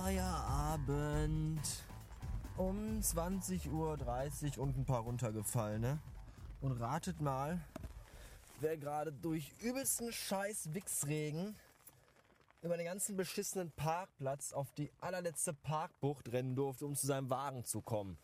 Feierabend. 0.00 1.60
Um 2.56 3.00
20.30 3.00 3.68
Uhr 4.56 4.62
und 4.62 4.78
ein 4.78 4.84
paar 4.84 5.00
runtergefallene. 5.00 5.98
Und 6.60 6.72
ratet 6.72 7.20
mal, 7.20 7.60
wer 8.60 8.76
gerade 8.76 9.12
durch 9.12 9.52
übelsten 9.60 10.12
Scheiß 10.12 10.72
Wichsregen 10.72 11.56
über 12.62 12.76
den 12.76 12.86
ganzen 12.86 13.16
beschissenen 13.16 13.72
Parkplatz 13.72 14.52
auf 14.52 14.72
die 14.74 14.92
allerletzte 15.00 15.52
Parkbucht 15.52 16.30
rennen 16.30 16.54
durfte, 16.54 16.86
um 16.86 16.94
zu 16.94 17.08
seinem 17.08 17.28
Wagen 17.28 17.64
zu 17.64 17.80
kommen. 17.80 18.18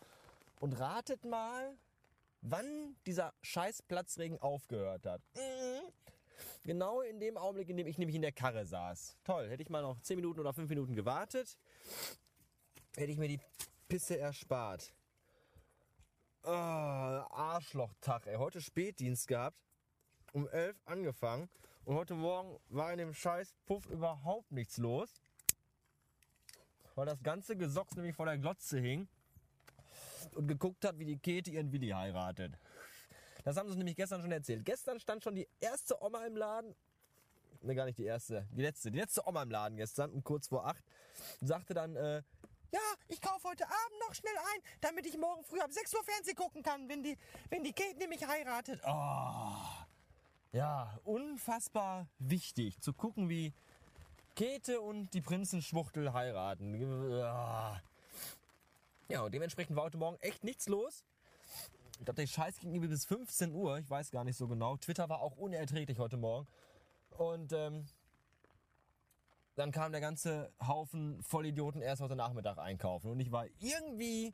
Und 0.61 0.79
ratet 0.79 1.25
mal, 1.25 1.75
wann 2.41 2.95
dieser 3.05 3.33
scheiß 3.41 3.81
Platzregen 3.81 4.41
aufgehört 4.41 5.05
hat. 5.05 5.21
Mhm. 5.35 5.54
Genau 6.65 7.01
in 7.01 7.19
dem 7.19 7.37
Augenblick, 7.37 7.69
in 7.69 7.77
dem 7.77 7.85
ich 7.85 7.99
nämlich 7.99 8.15
in 8.15 8.23
der 8.23 8.31
Karre 8.31 8.65
saß. 8.65 9.17
Toll, 9.23 9.49
hätte 9.49 9.61
ich 9.61 9.69
mal 9.69 9.83
noch 9.83 9.99
10 10.01 10.15
Minuten 10.15 10.39
oder 10.39 10.51
5 10.51 10.67
Minuten 10.67 10.95
gewartet, 10.95 11.59
hätte 12.95 13.11
ich 13.11 13.19
mir 13.19 13.27
die 13.27 13.39
Pisse 13.87 14.17
erspart. 14.17 14.91
Oh, 16.43 16.49
Arschlochtag, 16.49 18.25
ey. 18.25 18.37
Heute 18.37 18.61
Spätdienst 18.61 19.27
gehabt. 19.27 19.57
Um 20.33 20.47
11 20.47 20.75
angefangen. 20.85 21.49
Und 21.85 21.95
heute 21.97 22.15
Morgen 22.15 22.59
war 22.69 22.91
in 22.91 22.97
dem 22.97 23.13
scheiß 23.13 23.53
Puff 23.67 23.85
überhaupt 23.85 24.51
nichts 24.51 24.77
los. 24.77 25.21
Weil 26.95 27.05
das 27.05 27.21
ganze 27.21 27.55
Gesocks 27.55 27.95
nämlich 27.95 28.15
vor 28.15 28.25
der 28.25 28.39
Glotze 28.39 28.79
hing. 28.79 29.07
Und 30.33 30.47
geguckt 30.47 30.83
hat, 30.83 30.97
wie 30.97 31.05
die 31.05 31.19
Käthe 31.19 31.51
ihren 31.51 31.71
Willi 31.71 31.89
heiratet. 31.89 32.57
Das 33.45 33.57
haben 33.57 33.69
sie 33.71 33.77
nämlich 33.77 33.95
gestern 33.95 34.21
schon 34.21 34.31
erzählt. 34.31 34.65
Gestern 34.65 34.99
stand 34.99 35.23
schon 35.23 35.35
die 35.35 35.47
erste 35.59 36.01
Oma 36.03 36.25
im 36.25 36.35
Laden. 36.35 36.75
Ne, 37.61 37.75
gar 37.75 37.85
nicht 37.85 37.99
die 37.99 38.05
erste. 38.05 38.47
Die 38.51 38.61
letzte. 38.63 38.91
Die 38.91 38.97
letzte 38.97 39.25
Oma 39.27 39.43
im 39.43 39.51
Laden 39.51 39.77
gestern 39.77 40.11
um 40.11 40.23
kurz 40.23 40.47
vor 40.47 40.65
acht. 40.65 40.83
Sagte 41.41 41.75
dann, 41.75 41.95
äh, 41.95 42.23
ja, 42.71 42.81
ich 43.07 43.21
kaufe 43.21 43.47
heute 43.47 43.65
Abend 43.65 43.99
noch 44.07 44.15
schnell 44.15 44.35
ein, 44.35 44.61
damit 44.81 45.05
ich 45.05 45.17
morgen 45.17 45.43
früh 45.43 45.59
ab 45.59 45.71
6 45.71 45.93
Uhr 45.93 46.03
Fernsehen 46.03 46.35
gucken 46.35 46.63
kann, 46.63 46.89
wenn 46.89 47.03
die, 47.03 47.17
wenn 47.49 47.63
die 47.63 47.71
Kate 47.71 47.97
nämlich 47.97 48.25
heiratet. 48.27 48.81
Oh. 48.83 49.85
Ja, 50.51 50.99
unfassbar 51.03 52.07
wichtig 52.17 52.81
zu 52.81 52.93
gucken, 52.93 53.29
wie 53.29 53.53
Käthe 54.35 54.81
und 54.81 55.13
die 55.13 55.21
Prinzenschwuchtel 55.21 56.13
heiraten. 56.13 56.73
Ja, 59.07 59.21
und 59.21 59.33
dementsprechend 59.33 59.75
war 59.75 59.83
heute 59.83 59.97
Morgen 59.97 60.17
echt 60.19 60.43
nichts 60.43 60.67
los. 60.67 61.05
Ich 61.99 62.05
glaube, 62.05 62.15
der 62.15 62.27
Scheiß 62.27 62.59
ging 62.59 62.71
irgendwie 62.71 62.89
bis 62.89 63.05
15 63.05 63.53
Uhr. 63.53 63.79
Ich 63.79 63.89
weiß 63.89 64.11
gar 64.11 64.23
nicht 64.23 64.37
so 64.37 64.47
genau. 64.47 64.75
Twitter 64.77 65.07
war 65.07 65.21
auch 65.21 65.37
unerträglich 65.37 65.97
heute 65.97 66.17
Morgen. 66.17 66.47
Und 67.11 67.53
ähm, 67.53 67.85
dann 69.55 69.71
kam 69.71 69.93
der 69.93 70.01
ganze 70.01 70.51
Haufen 70.65 71.23
Vollidioten 71.23 71.81
erst 71.81 72.01
heute 72.01 72.17
Nachmittag 72.17 72.57
einkaufen. 72.57 73.09
Und 73.09 73.19
ich 73.21 73.31
war 73.31 73.45
irgendwie 73.59 74.33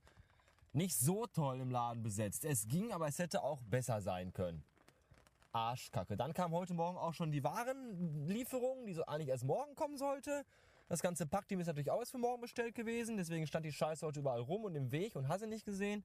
nicht 0.74 0.98
so 0.98 1.28
toll 1.28 1.60
im 1.60 1.70
Laden 1.70 2.02
besetzt. 2.02 2.46
Es 2.46 2.68
ging, 2.68 2.92
aber 2.92 3.08
es 3.08 3.20
hätte 3.20 3.44
auch 3.44 3.62
besser 3.62 4.02
sein 4.02 4.34
können. 4.34 4.64
Arschkacke. 5.52 6.18
Dann 6.18 6.34
kam 6.34 6.54
heute 6.54 6.74
Morgen 6.74 6.98
auch 6.98 7.14
schon 7.14 7.32
die 7.32 7.44
Warenlieferung, 7.44 8.86
die 8.86 8.94
so 8.94 9.06
eigentlich 9.06 9.28
erst 9.28 9.44
morgen 9.44 9.76
kommen 9.76 9.98
sollte. 9.98 10.46
Das 10.88 11.02
ganze 11.02 11.28
Packteam 11.28 11.60
ist 11.60 11.68
natürlich 11.68 11.92
auch 11.92 12.00
erst 12.00 12.12
für 12.12 12.18
morgen 12.18 12.42
bestellt 12.42 12.74
gewesen. 12.74 13.18
Deswegen 13.18 13.46
stand 13.46 13.66
die 13.66 13.72
Scheiße 13.72 14.06
heute 14.06 14.22
überall 14.22 14.42
rum 14.42 14.64
und 14.64 14.76
im 14.76 14.92
Weg 14.92 15.16
und 15.16 15.28
hasse 15.28 15.46
nicht 15.46 15.66
gesehen. 15.66 16.04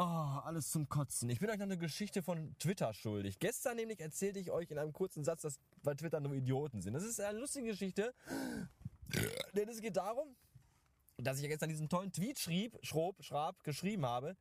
Oh, 0.00 0.38
alles 0.44 0.70
zum 0.70 0.88
Kotzen. 0.88 1.28
Ich 1.28 1.40
bin 1.40 1.50
euch 1.50 1.56
noch 1.56 1.64
eine 1.64 1.76
Geschichte 1.76 2.22
von 2.22 2.56
Twitter 2.60 2.94
schuldig. 2.94 3.40
Gestern 3.40 3.74
nämlich 3.74 3.98
erzählte 3.98 4.38
ich 4.38 4.52
euch 4.52 4.70
in 4.70 4.78
einem 4.78 4.92
kurzen 4.92 5.24
Satz, 5.24 5.42
dass 5.42 5.58
bei 5.82 5.92
Twitter 5.92 6.20
nur 6.20 6.34
Idioten 6.34 6.80
sind. 6.80 6.92
Das 6.92 7.02
ist 7.02 7.20
eine 7.20 7.40
lustige 7.40 7.66
Geschichte. 7.66 8.14
Denn 9.56 9.68
es 9.68 9.80
geht 9.80 9.96
darum, 9.96 10.36
dass 11.16 11.38
ich 11.38 11.42
ja 11.42 11.48
gestern 11.48 11.68
diesen 11.68 11.88
tollen 11.88 12.12
Tweet 12.12 12.38
schrieb, 12.38 12.78
schrob, 12.80 13.24
schrab, 13.24 13.64
geschrieben 13.64 14.06
habe, 14.06 14.36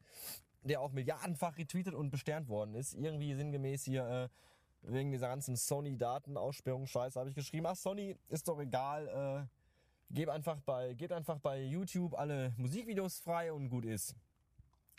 der 0.61 0.79
auch 0.79 0.91
milliardenfach 0.91 1.57
retweetet 1.57 1.95
und 1.95 2.11
besternt 2.11 2.49
worden 2.49 2.75
ist. 2.75 2.93
Irgendwie 2.93 3.33
sinngemäß 3.33 3.83
hier, 3.83 4.05
äh, 4.05 4.29
wegen 4.83 5.11
dieser 5.11 5.27
ganzen 5.27 5.55
Sony-Datenaussperrung-Scheiße 5.55 7.19
habe 7.19 7.29
ich 7.29 7.35
geschrieben, 7.35 7.65
ach 7.65 7.75
Sony, 7.75 8.15
ist 8.29 8.47
doch 8.47 8.59
egal, 8.59 9.47
äh, 9.49 10.13
gebt 10.13 10.29
einfach 10.29 10.59
bei, 10.59 10.93
gebt 10.93 11.13
einfach 11.13 11.39
bei 11.39 11.63
YouTube 11.63 12.13
alle 12.13 12.53
Musikvideos 12.57 13.21
frei 13.21 13.51
und 13.51 13.69
gut 13.69 13.85
ist. 13.85 14.15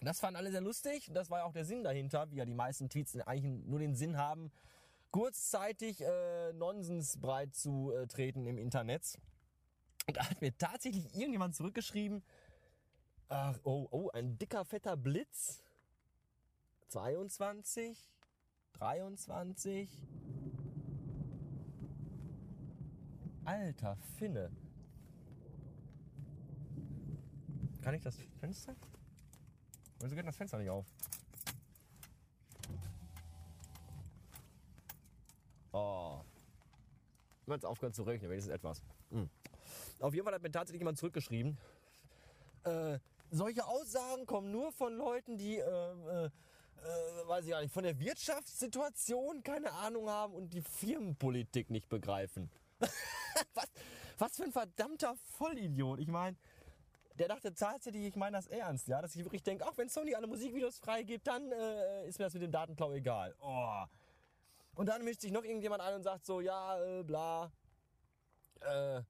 Das 0.01 0.21
fanden 0.21 0.37
alle 0.37 0.51
sehr 0.51 0.61
lustig. 0.61 1.11
Das 1.13 1.29
war 1.29 1.39
ja 1.39 1.45
auch 1.45 1.53
der 1.53 1.65
Sinn 1.65 1.83
dahinter, 1.83 2.31
wie 2.31 2.37
ja 2.37 2.45
die 2.45 2.55
meisten 2.55 2.89
Tweets 2.89 3.19
eigentlich 3.21 3.67
nur 3.67 3.81
den 3.81 3.97
Sinn 3.97 4.17
haben, 4.17 4.53
kurzzeitig 5.11 6.01
äh, 6.03 6.53
Nonsens 6.53 7.19
breit 7.21 7.55
zu 7.55 7.93
äh, 7.93 8.07
treten 8.07 8.47
im 8.47 8.59
Internet. 8.59 9.19
Und 10.07 10.17
da 10.17 10.31
hat 10.31 10.41
mir 10.41 10.57
tatsächlich 10.57 11.15
irgendjemand 11.15 11.57
zurückgeschrieben, 11.57 12.23
ach, 13.29 13.59
oh, 13.65 13.89
oh, 13.91 14.11
ein 14.11 14.39
dicker, 14.39 14.65
fetter 14.65 14.97
Blitz. 14.97 15.63
22, 16.89 17.99
23. 18.75 19.91
Alter 23.45 23.97
Finne. 24.17 24.51
Kann 27.83 27.95
ich 27.95 28.03
das 28.03 28.17
Fenster? 28.41 28.75
Wieso 30.01 30.15
geht 30.15 30.27
das 30.27 30.37
Fenster 30.37 30.59
nicht 30.59 30.71
auf? 30.71 30.87
Oh. 35.73 36.21
Wenn 37.47 37.59
es 37.59 37.65
aufgehört 37.65 37.95
zu 37.95 38.03
regnen, 38.03 38.31
wenigstens 38.31 38.55
etwas. 38.55 38.83
Hm. 39.11 39.29
Auf 40.01 40.15
jeden 40.15 40.25
Fall 40.25 40.35
hat 40.35 40.43
mir 40.43 40.51
tatsächlich 40.51 40.81
jemand 40.81 40.99
zurückgeschrieben. 40.99 41.59
Äh, 42.65 42.99
solche 43.31 43.67
Aussagen 43.67 44.27
kommen 44.27 44.51
nur 44.51 44.73
von 44.73 44.97
Leuten, 44.97 45.37
die, 45.37 45.57
äh, 45.57 45.63
äh, 45.63 46.25
äh, 46.27 46.31
weiß 47.27 47.45
ich 47.45 47.51
gar 47.51 47.61
nicht, 47.61 47.73
von 47.73 47.85
der 47.85 47.99
Wirtschaftssituation 47.99 49.43
keine 49.43 49.73
Ahnung 49.73 50.09
haben 50.09 50.35
und 50.35 50.53
die 50.53 50.63
Firmenpolitik 50.63 51.71
nicht 51.71 51.89
begreifen. 51.89 52.51
was, 53.55 53.67
was 54.19 54.37
für 54.37 54.45
ein 54.45 54.53
verdammter 54.53 55.17
Vollidiot. 55.37 56.01
Ich 56.01 56.09
meine, 56.09 56.37
der 57.19 57.29
dachte 57.29 57.53
tatsächlich, 57.55 58.05
ich 58.05 58.17
meine 58.17 58.37
das 58.37 58.47
ernst, 58.47 58.89
ja, 58.89 59.03
dass 59.03 59.15
ich 59.17 59.25
wirklich 59.25 59.43
denke, 59.43 59.67
auch 59.67 59.77
wenn 59.77 59.89
Sony 59.89 60.15
alle 60.15 60.27
Musikvideos 60.27 60.79
freigibt, 60.79 61.27
dann 61.27 61.51
äh, 61.51 62.07
ist 62.09 62.19
mir 62.19 62.27
das 62.27 62.35
mit 62.35 62.43
dem 62.43 62.53
Datenklau 62.53 62.93
egal. 62.93 63.35
Oh. 63.41 63.85
Und 64.75 64.87
dann 64.87 65.05
mischt 65.05 65.23
sich 65.23 65.33
noch 65.33 65.45
irgendjemand 65.45 65.83
ein 65.83 65.95
und 65.95 66.03
sagt 66.03 66.25
so, 66.25 66.41
ja, 66.41 66.81
äh, 66.83 67.03
bla, 67.03 67.51
äh, 68.61 69.03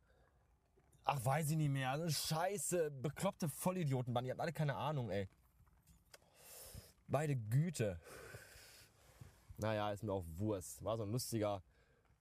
ach, 1.05 1.25
weiß 1.25 1.51
ich 1.51 1.57
nicht 1.57 1.71
mehr, 1.71 1.91
also 1.91 2.09
scheiße, 2.09 2.91
bekloppte 2.91 3.49
Vollidioten, 3.49 4.13
Mann, 4.13 4.25
die 4.25 4.31
hatten 4.31 4.41
alle 4.41 4.53
keine 4.53 4.77
Ahnung, 4.77 5.11
ey. 5.11 5.29
Beide 7.07 7.37
Güte. 7.37 7.99
Naja, 9.57 9.91
ist 9.93 10.03
mir 10.03 10.13
auch 10.13 10.25
Wurst. 10.37 10.85
War 10.85 10.97
so 10.97 11.05
ein 11.05 11.11
lustiger, 11.11 11.63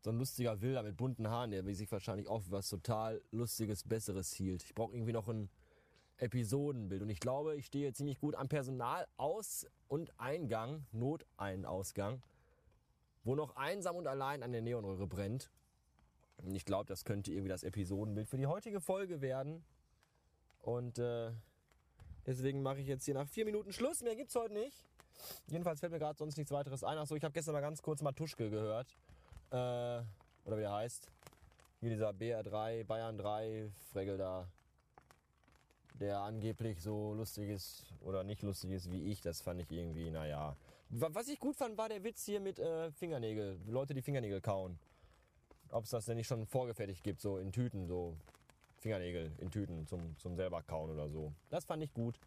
so 0.01 0.09
ein 0.09 0.17
lustiger 0.17 0.59
Wilder 0.61 0.81
mit 0.81 0.97
bunten 0.97 1.27
Haaren, 1.27 1.51
der 1.51 1.63
sich 1.75 1.91
wahrscheinlich 1.91 2.27
auch 2.27 2.41
was 2.49 2.69
total 2.69 3.21
Lustiges, 3.31 3.83
Besseres 3.83 4.33
hielt. 4.33 4.63
Ich 4.63 4.73
brauche 4.73 4.93
irgendwie 4.93 5.11
noch 5.11 5.27
ein 5.27 5.49
Episodenbild. 6.17 7.01
Und 7.01 7.09
ich 7.09 7.19
glaube, 7.19 7.55
ich 7.55 7.65
stehe 7.65 7.93
ziemlich 7.93 8.19
gut 8.19 8.35
am 8.35 8.47
Personalaus- 8.47 9.67
und 9.87 10.11
Eingang, 10.19 10.85
Noteinausgang, 10.91 12.21
wo 13.23 13.35
noch 13.35 13.55
einsam 13.55 13.95
und 13.95 14.07
allein 14.07 14.43
an 14.43 14.51
der 14.51 14.61
Neonröhre 14.61 15.07
brennt. 15.07 15.51
Und 16.37 16.55
ich 16.55 16.65
glaube, 16.65 16.85
das 16.85 17.03
könnte 17.03 17.31
irgendwie 17.31 17.49
das 17.49 17.63
Episodenbild 17.63 18.27
für 18.27 18.37
die 18.37 18.47
heutige 18.47 18.79
Folge 18.79 19.21
werden. 19.21 19.63
Und 20.61 20.99
äh, 20.99 21.31
deswegen 22.25 22.61
mache 22.61 22.79
ich 22.79 22.87
jetzt 22.87 23.05
hier 23.05 23.13
nach 23.13 23.27
vier 23.27 23.45
Minuten 23.45 23.71
Schluss. 23.71 24.01
Mehr 24.01 24.15
gibt's 24.15 24.35
heute 24.35 24.53
nicht. 24.53 24.85
Jedenfalls 25.47 25.79
fällt 25.79 25.91
mir 25.91 25.99
gerade 25.99 26.17
sonst 26.17 26.37
nichts 26.37 26.51
weiteres 26.51 26.83
ein. 26.83 26.97
Achso, 26.97 27.15
ich 27.15 27.23
habe 27.23 27.33
gestern 27.33 27.53
mal 27.53 27.61
ganz 27.61 27.81
kurz 27.81 28.01
Matuschke 28.01 28.49
gehört. 28.49 28.95
Äh, 29.49 29.55
oder 30.45 30.57
wie 30.57 30.63
er 30.63 30.73
heißt. 30.73 31.11
Hier 31.79 31.89
dieser 31.89 32.09
BR3, 32.09 32.83
Bayern 32.85 33.17
3, 33.17 33.69
Fregel 33.91 34.17
da 34.17 34.47
der 35.99 36.19
angeblich 36.19 36.81
so 36.81 37.13
lustig 37.13 37.49
ist 37.49 37.85
oder 38.01 38.23
nicht 38.23 38.41
lustig 38.41 38.71
ist 38.71 38.91
wie 38.91 39.11
ich, 39.11 39.21
das 39.21 39.41
fand 39.41 39.61
ich 39.61 39.71
irgendwie, 39.71 40.09
naja. 40.09 40.55
Was 40.89 41.27
ich 41.27 41.39
gut 41.39 41.55
fand, 41.55 41.77
war 41.77 41.89
der 41.89 42.03
Witz 42.03 42.25
hier 42.25 42.39
mit 42.39 42.59
äh, 42.59 42.91
Fingernägel. 42.91 43.59
Leute, 43.67 43.93
die 43.93 44.01
Fingernägel 44.01 44.39
kauen. 44.39 44.79
Ob 45.69 45.83
es 45.83 45.89
das 45.89 46.05
denn 46.05 46.15
nicht 46.15 46.27
schon 46.27 46.45
vorgefertigt 46.45 47.03
gibt, 47.03 47.19
so 47.19 47.37
in 47.37 47.51
Tüten, 47.51 47.87
so 47.87 48.15
Fingernägel 48.77 49.31
in 49.39 49.51
Tüten 49.51 49.85
zum, 49.85 50.17
zum 50.17 50.35
selber 50.37 50.61
kauen 50.63 50.89
oder 50.89 51.09
so. 51.09 51.33
Das 51.49 51.65
fand 51.65 51.83
ich 51.83 51.93
gut. 51.93 52.17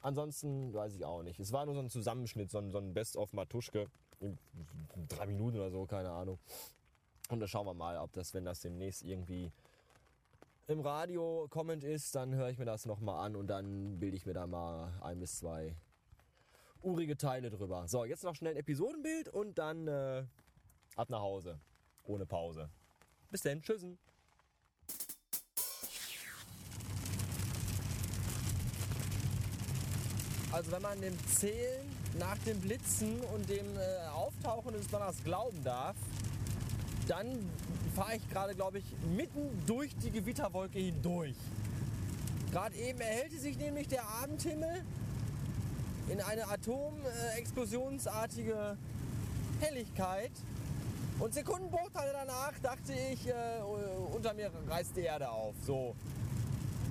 Ansonsten 0.00 0.72
weiß 0.74 0.94
ich 0.94 1.04
auch 1.04 1.22
nicht. 1.22 1.38
Es 1.38 1.52
war 1.52 1.64
nur 1.64 1.74
so 1.74 1.80
ein 1.80 1.90
Zusammenschnitt, 1.90 2.50
so 2.50 2.58
ein, 2.58 2.70
so 2.70 2.78
ein 2.78 2.92
Best-of 2.92 3.32
Matuschke. 3.32 3.86
In 4.20 4.38
drei 5.08 5.26
Minuten 5.26 5.58
oder 5.58 5.70
so, 5.70 5.84
keine 5.84 6.10
Ahnung. 6.10 6.38
Und 7.28 7.40
da 7.40 7.46
schauen 7.46 7.66
wir 7.66 7.74
mal, 7.74 7.98
ob 7.98 8.12
das, 8.12 8.34
wenn 8.34 8.44
das 8.44 8.60
demnächst 8.60 9.02
irgendwie 9.02 9.52
im 10.68 10.80
Radio 10.80 11.46
kommend 11.48 11.84
ist, 11.84 12.14
dann 12.14 12.34
höre 12.34 12.50
ich 12.50 12.58
mir 12.58 12.64
das 12.64 12.86
nochmal 12.86 13.24
an 13.24 13.36
und 13.36 13.46
dann 13.46 13.98
bilde 14.00 14.16
ich 14.16 14.26
mir 14.26 14.34
da 14.34 14.46
mal 14.46 14.92
ein 15.00 15.20
bis 15.20 15.38
zwei 15.38 15.76
urige 16.82 17.16
Teile 17.16 17.50
drüber. 17.50 17.86
So, 17.88 18.04
jetzt 18.04 18.24
noch 18.24 18.34
schnell 18.34 18.54
ein 18.54 18.58
Episodenbild 18.58 19.28
und 19.28 19.58
dann 19.58 19.86
äh, 19.86 20.24
ab 20.96 21.10
nach 21.10 21.20
Hause. 21.20 21.60
Ohne 22.04 22.26
Pause. 22.26 22.68
Bis 23.30 23.42
denn, 23.42 23.62
tschüssen. 23.62 23.98
Also 30.52 30.72
wenn 30.72 30.82
man 30.82 31.00
dem 31.00 31.18
Zählen 31.26 31.86
nach 32.18 32.38
dem 32.38 32.60
Blitzen 32.60 33.20
und 33.34 33.48
dem 33.48 33.66
äh, 33.76 34.08
Auftauchen 34.08 34.72
des 34.72 34.88
Donners 34.88 35.22
glauben 35.22 35.62
darf, 35.62 35.96
dann 37.06 37.26
fahre 37.94 38.16
ich 38.16 38.30
gerade, 38.30 38.54
glaube 38.54 38.78
ich, 38.78 38.84
mitten 39.16 39.50
durch 39.66 39.94
die 39.96 40.10
Gewitterwolke 40.10 40.78
hindurch. 40.78 41.36
Gerade 42.52 42.76
eben 42.76 43.00
erhellte 43.00 43.38
sich 43.38 43.58
nämlich 43.58 43.88
der 43.88 44.08
Abendhimmel 44.08 44.82
in 46.08 46.20
eine 46.20 46.46
atomexplosionsartige 46.48 48.76
Helligkeit. 49.60 50.30
Und 51.18 51.34
Sekundenbruchteile 51.34 52.12
danach 52.12 52.52
dachte 52.62 52.92
ich, 53.12 53.26
äh, 53.28 53.32
unter 54.14 54.32
mir 54.34 54.52
reißt 54.68 54.94
die 54.96 55.00
Erde 55.00 55.30
auf. 55.30 55.54
So 55.66 55.96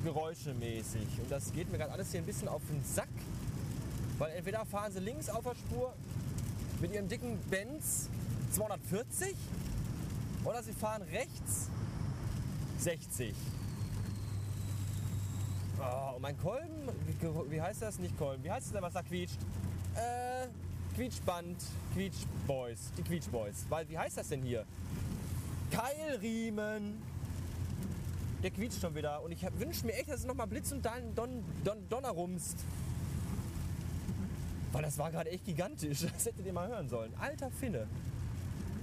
geräuschemäßig. 0.03 1.07
Und 1.19 1.29
das 1.29 1.53
geht 1.53 1.71
mir 1.71 1.77
gerade 1.77 1.91
alles 1.91 2.09
hier 2.11 2.21
ein 2.21 2.25
bisschen 2.25 2.47
auf 2.47 2.63
den 2.69 2.83
Sack. 2.83 3.09
Weil 4.17 4.31
entweder 4.31 4.65
fahren 4.65 4.91
sie 4.91 4.99
links 4.99 5.29
auf 5.29 5.43
der 5.43 5.53
Spur 5.55 5.93
mit 6.79 6.91
ihrem 6.93 7.07
dicken 7.07 7.37
Benz 7.49 8.09
240 8.51 9.35
oder 10.45 10.63
sie 10.63 10.73
fahren 10.73 11.01
rechts 11.03 11.69
60. 12.79 13.33
Oh, 15.79 16.15
und 16.15 16.21
mein 16.21 16.37
Kolben, 16.37 16.89
wie 17.49 17.61
heißt 17.61 17.81
das? 17.81 17.99
Nicht 17.99 18.17
Kolben, 18.17 18.43
wie 18.43 18.51
heißt 18.51 18.67
es 18.67 18.71
denn, 18.71 18.81
was 18.81 18.93
da 18.93 19.01
quietscht? 19.01 19.39
Äh, 19.95 20.47
Quietschband, 20.95 21.57
Quietschboys, 21.93 22.91
die 22.97 23.03
Quietschboys. 23.03 23.65
Weil, 23.69 23.87
wie 23.89 23.97
heißt 23.97 24.17
das 24.17 24.29
denn 24.29 24.41
hier? 24.41 24.65
Keilriemen. 25.71 27.01
Der 28.41 28.51
quietscht 28.51 28.79
schon 28.79 28.95
wieder. 28.95 29.21
Und 29.23 29.31
ich 29.31 29.45
wünsche 29.59 29.85
mir 29.85 29.93
echt, 29.93 30.09
dass 30.09 30.21
es 30.21 30.25
nochmal 30.25 30.47
Blitz 30.47 30.71
und 30.71 30.85
Don, 30.85 31.15
Don, 31.15 31.43
Don, 31.63 31.89
Donner 31.89 32.09
rumst. 32.09 32.57
Weil 34.71 34.83
das 34.83 34.97
war 34.97 35.11
gerade 35.11 35.31
echt 35.31 35.45
gigantisch. 35.45 36.05
Das 36.13 36.25
hättet 36.25 36.45
ihr 36.45 36.53
mal 36.53 36.67
hören 36.67 36.87
sollen. 36.87 37.13
Alter 37.19 37.49
Finne. 37.51 37.87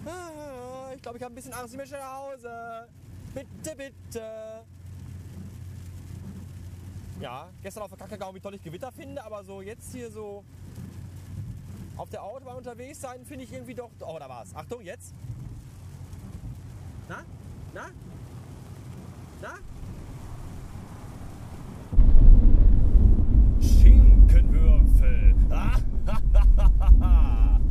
Ah, 0.05 0.93
ich 0.95 1.03
glaube, 1.03 1.19
ich 1.19 1.25
habe 1.25 1.33
ein 1.33 1.37
bisschen 1.37 1.53
Angst. 1.53 1.75
Ich 1.75 1.79
möchte 1.79 1.97
nach 1.97 2.17
Hause. 2.17 2.89
Bitte, 3.35 3.77
bitte. 3.77 4.65
Ja, 7.21 7.49
gestern 7.63 7.85
auf 7.85 7.91
der 7.91 7.99
Kakagau, 7.99 8.35
wie 8.35 8.41
toll 8.41 8.55
ich 8.55 8.63
Gewitter 8.63 8.91
finde, 8.91 9.25
aber 9.25 9.45
so 9.45 9.63
jetzt 9.63 9.93
hier 9.93 10.11
so 10.11 10.45
auf 11.97 12.11
der 12.11 12.23
Autobahn 12.23 12.57
unterwegs 12.57 13.01
sein, 13.01 13.25
finde 13.25 13.45
ich 13.45 13.53
irgendwie 13.53 13.75
doch. 13.75 13.91
Oh, 14.01 14.17
da 14.19 14.29
war's. 14.29 14.55
Achtung, 14.55 14.83
jetzt. 14.83 15.15
Na? 17.09 17.23
Na? 17.73 17.91
Na? 19.41 19.59
Schinkenwürfel. 23.61 25.37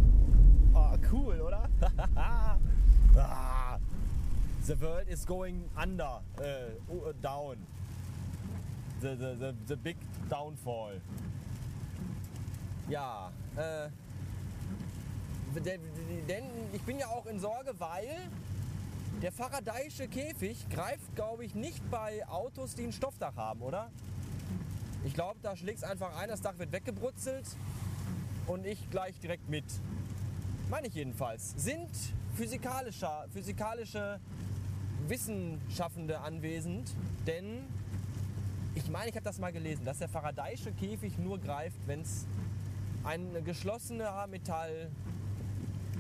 cool, 1.12 1.42
oder? 1.42 1.70
ah, 2.16 3.78
the 4.66 4.76
world 4.76 5.08
is 5.08 5.26
going 5.26 5.70
under, 5.78 6.20
uh, 6.40 7.12
down. 7.22 7.58
The, 9.02 9.16
the, 9.16 9.36
the, 9.36 9.56
the 9.68 9.76
big 9.76 9.98
downfall. 10.30 11.02
Ja, 12.90 13.32
äh, 13.56 13.90
denn 15.56 16.46
ich 16.74 16.82
bin 16.84 17.00
ja 17.00 17.08
auch 17.08 17.26
in 17.26 17.40
Sorge, 17.40 17.74
weil 17.80 18.30
der 19.22 19.32
Faradayische 19.32 20.08
Käfig 20.08 20.70
greift, 20.70 21.16
glaube 21.16 21.46
ich, 21.46 21.56
nicht 21.56 21.90
bei 21.90 22.28
Autos, 22.28 22.76
die 22.76 22.84
ein 22.84 22.94
Stoffdach 22.94 23.36
haben, 23.36 23.62
oder? 23.62 23.90
Ich 25.04 25.14
glaube, 25.14 25.40
da 25.42 25.56
schlägt 25.56 25.80
es 25.80 25.84
einfach 25.84 26.16
ein, 26.18 26.30
das 26.30 26.42
Dach 26.42 26.58
wird 26.58 26.72
weggebrutzelt 26.72 27.46
und 28.48 28.66
ich 28.66 28.90
gleich 28.90 29.20
direkt 29.20 29.50
mit. 29.50 29.66
Meine 30.72 30.88
ich 30.88 30.94
jedenfalls. 30.94 31.54
Sind 31.58 31.90
physikalischer, 32.34 33.26
physikalische 33.34 34.22
Wissenschaftende 35.10 36.22
anwesend, 36.22 36.96
denn 37.28 37.66
ich 38.74 38.90
meine, 38.90 39.10
ich 39.10 39.16
habe 39.16 39.26
das 39.26 39.38
mal 39.38 39.52
gelesen, 39.52 39.84
dass 39.84 39.98
der 39.98 40.08
Faradayische 40.08 40.72
Käfig 40.72 41.18
nur 41.18 41.40
greift, 41.40 41.76
wenn 41.88 42.00
es 42.00 42.26
ein 43.04 43.44
geschlossener 43.44 44.26
Metall 44.28 44.90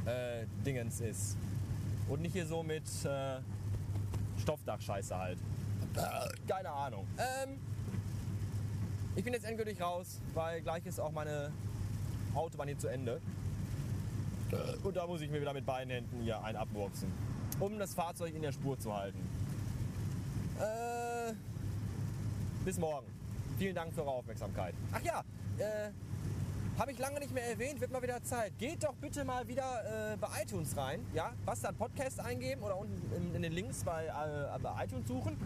äh, 0.06 0.46
ist. 1.10 1.36
Und 2.08 2.22
nicht 2.22 2.32
hier 2.32 2.48
so 2.48 2.64
mit 2.64 2.86
äh, 3.04 3.42
Stoffdachscheiße 4.40 5.18
halt. 5.18 5.38
Keine 6.48 6.70
Ahnung. 6.70 7.06
Ähm, 7.18 7.60
ich 9.18 9.24
bin 9.26 9.34
jetzt 9.34 9.46
endgültig 9.46 9.82
raus, 9.82 10.22
weil 10.34 10.62
gleich 10.62 10.86
ist 10.86 11.02
auch 11.02 11.12
meine 11.12 11.52
Autobahn 12.34 12.70
hier 12.70 12.80
zu 12.80 12.88
Ende. 12.88 13.20
Und 14.84 14.96
da 14.96 15.08
muss 15.08 15.22
ich 15.22 15.30
mir 15.30 15.42
wieder 15.42 15.54
mit 15.54 15.66
beiden 15.66 15.92
Händen 15.92 16.22
hier 16.22 16.44
einen 16.44 16.58
abwurzen, 16.58 17.12
um 17.60 17.78
das 17.78 17.94
Fahrzeug 17.94 18.34
in 18.34 18.42
der 18.42 18.52
Spur 18.52 18.78
zu 18.80 18.96
halten. 18.96 19.20
Äh, 20.60 21.34
bis 22.66 22.78
morgen. 22.78 23.08
Vielen 23.58 23.76
Dank 23.76 23.94
für 23.94 24.02
eure 24.02 24.12
Aufmerksamkeit. 24.12 24.74
Ach 24.92 25.02
ja, 25.02 25.24
äh, 25.58 25.92
habe 26.78 26.92
ich 26.92 27.00
lange 27.00 27.20
nicht 27.20 27.34
mehr 27.34 27.48
erwähnt, 27.48 27.80
wird 27.80 27.92
mal 27.92 28.02
wieder 28.02 28.22
Zeit. 28.24 28.58
Geht 28.58 28.84
doch 28.84 28.96
bitte 28.96 29.24
mal 29.24 29.48
wieder 29.48 30.14
äh, 30.14 30.18
bei 30.18 30.28
iTunes 30.42 30.76
rein. 30.76 31.06
Ja, 31.14 31.34
Bastard 31.46 31.78
Podcast 31.78 32.20
eingeben 32.20 32.64
oder 32.64 32.78
unten 32.78 33.00
in, 33.16 33.36
in 33.36 33.42
den 33.42 33.52
Links 33.52 33.84
bei, 33.84 34.06
äh, 34.06 34.60
bei 34.60 34.86
iTunes 34.86 35.08
suchen. 35.08 35.38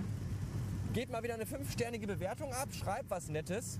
Gebt 0.93 1.11
mal 1.11 1.21
wieder 1.23 1.33
eine 1.33 1.45
fünfsternige 1.45 2.07
Bewertung 2.07 2.53
ab, 2.53 2.69
schreibt 2.71 3.09
was 3.09 3.27
Nettes. 3.27 3.79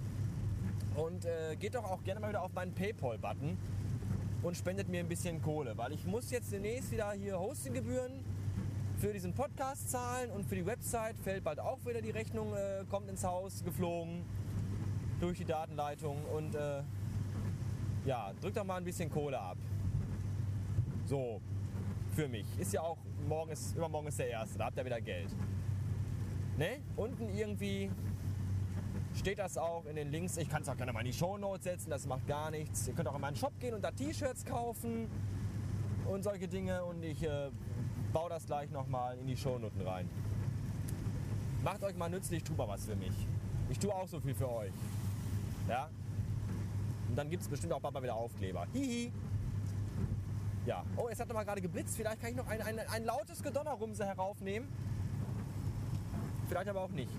Und 0.95 1.25
äh, 1.25 1.55
geht 1.55 1.75
doch 1.75 1.83
auch 1.83 2.03
gerne 2.03 2.19
mal 2.19 2.29
wieder 2.29 2.41
auf 2.41 2.53
meinen 2.53 2.73
Paypal-Button 2.73 3.57
und 4.45 4.55
spendet 4.55 4.87
mir 4.89 4.99
ein 4.99 5.07
bisschen 5.07 5.41
Kohle, 5.41 5.75
weil 5.75 5.91
ich 5.93 6.05
muss 6.05 6.29
jetzt 6.29 6.51
demnächst 6.51 6.91
wieder 6.91 7.11
hier 7.13 7.39
Hostinggebühren 7.39 8.23
für 8.99 9.11
diesen 9.11 9.33
Podcast 9.33 9.89
zahlen 9.89 10.29
und 10.29 10.45
für 10.45 10.55
die 10.55 10.65
Website 10.65 11.17
fällt 11.17 11.43
bald 11.43 11.59
auch 11.59 11.83
wieder 11.83 11.99
die 11.99 12.11
Rechnung, 12.11 12.53
äh, 12.53 12.85
kommt 12.87 13.09
ins 13.09 13.23
Haus 13.23 13.63
geflogen 13.63 14.23
durch 15.19 15.39
die 15.39 15.45
Datenleitung 15.45 16.23
und 16.25 16.53
äh, 16.53 16.83
ja, 18.05 18.33
drückt 18.39 18.57
doch 18.57 18.63
mal 18.63 18.77
ein 18.77 18.83
bisschen 18.83 19.09
Kohle 19.09 19.39
ab. 19.39 19.57
So, 21.05 21.41
für 22.11 22.27
mich. 22.27 22.45
Ist 22.59 22.71
ja 22.71 22.81
auch, 22.81 22.97
morgen 23.27 23.51
ist, 23.51 23.75
übermorgen 23.75 24.07
ist 24.07 24.19
der 24.19 24.29
erste, 24.29 24.59
da 24.59 24.65
habt 24.65 24.77
ihr 24.77 24.85
wieder 24.85 25.01
Geld. 25.01 25.35
Ne? 26.57 26.81
Unten 26.95 27.29
irgendwie 27.29 27.89
steht 29.17 29.39
das 29.39 29.57
auch 29.57 29.85
in 29.85 29.95
den 29.95 30.11
Links. 30.11 30.37
Ich 30.37 30.49
kann 30.49 30.61
es 30.61 30.69
auch 30.69 30.77
gerne 30.77 30.93
mal 30.93 30.99
in 31.01 31.07
die 31.07 31.13
Show 31.13 31.37
Notes 31.37 31.63
setzen, 31.63 31.89
das 31.89 32.05
macht 32.05 32.27
gar 32.27 32.51
nichts. 32.51 32.87
Ihr 32.87 32.93
könnt 32.93 33.07
auch 33.07 33.15
in 33.15 33.21
meinen 33.21 33.35
Shop 33.35 33.57
gehen 33.59 33.73
und 33.73 33.81
da 33.81 33.91
T-Shirts 33.91 34.45
kaufen 34.45 35.09
und 36.05 36.23
solche 36.23 36.47
Dinge 36.47 36.83
und 36.83 37.03
ich 37.03 37.23
äh, 37.23 37.49
baue 38.13 38.29
das 38.29 38.45
gleich 38.45 38.69
nochmal 38.71 39.17
in 39.17 39.27
die 39.27 39.37
Shownoten 39.37 39.81
rein. 39.81 40.09
Macht 41.63 41.83
euch 41.83 41.95
mal 41.95 42.09
nützlich, 42.09 42.43
tut 42.43 42.57
mal 42.57 42.67
was 42.67 42.85
für 42.85 42.95
mich. 42.95 43.13
Ich 43.69 43.79
tue 43.79 43.93
auch 43.93 44.07
so 44.07 44.19
viel 44.19 44.35
für 44.35 44.51
euch. 44.51 44.71
Ja? 45.67 45.89
Und 47.09 47.15
dann 47.15 47.29
gibt 47.29 47.43
es 47.43 47.49
bestimmt 47.49 47.73
auch 47.73 47.81
bald 47.81 47.93
mal 47.93 48.03
wieder 48.03 48.15
Aufkleber. 48.15 48.67
Hihi. 48.73 49.11
Ja. 50.65 50.83
Oh, 50.97 51.07
es 51.09 51.19
hat 51.19 51.27
noch 51.27 51.35
mal 51.35 51.43
gerade 51.43 51.61
geblitzt. 51.61 51.95
Vielleicht 51.95 52.21
kann 52.21 52.31
ich 52.31 52.35
noch 52.35 52.47
ein, 52.47 52.61
ein, 52.61 52.79
ein 52.79 53.05
lautes 53.05 53.41
Gedonnerrumse 53.41 54.05
heraufnehmen. 54.05 54.67
Vielleicht 56.47 56.67
aber 56.67 56.81
auch 56.81 56.89
nicht. 56.89 57.11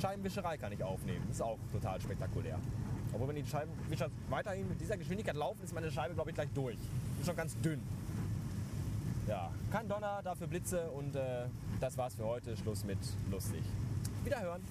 Scheibenwischerei 0.00 0.56
kann 0.56 0.72
ich 0.72 0.82
aufnehmen. 0.82 1.26
Ist 1.30 1.42
auch 1.42 1.58
total 1.72 2.00
spektakulär. 2.00 2.58
Obwohl, 3.12 3.28
wenn 3.28 3.36
die 3.36 3.46
Scheibenwischer 3.46 4.08
weiterhin 4.28 4.68
mit 4.68 4.80
dieser 4.80 4.96
Geschwindigkeit 4.96 5.34
laufen, 5.34 5.62
ist 5.64 5.74
meine 5.74 5.90
Scheibe, 5.90 6.14
glaube 6.14 6.30
ich, 6.30 6.36
gleich 6.36 6.48
durch. 6.54 6.78
Ist 7.18 7.26
schon 7.26 7.36
ganz 7.36 7.56
dünn. 7.60 7.80
Ja, 9.28 9.50
kein 9.70 9.88
Donner, 9.88 10.22
dafür 10.22 10.46
Blitze 10.46 10.90
und 10.90 11.14
äh, 11.14 11.46
das 11.80 11.96
war's 11.96 12.14
für 12.14 12.24
heute. 12.24 12.56
Schluss 12.56 12.84
mit 12.84 12.98
lustig. 13.30 13.62
Wiederhören. 14.24 14.62